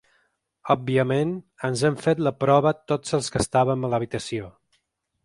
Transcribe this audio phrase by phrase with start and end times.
[0.73, 1.33] Òbviament,
[1.69, 4.49] ens hem fet la prova tots els que estàvem a l’habitació.